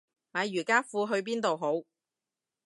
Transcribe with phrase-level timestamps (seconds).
[0.33, 1.85] 買瑜伽褲去邊度好